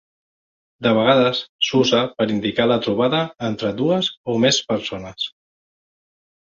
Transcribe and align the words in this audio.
De 0.87 0.93
vegades 0.99 1.41
s'usa 1.67 2.01
per 2.21 2.29
indicar 2.37 2.67
la 2.73 2.79
trobada 2.87 3.23
entre 3.51 3.75
dues 3.83 4.13
o 4.35 4.41
més 4.47 4.61
persones. 4.73 5.33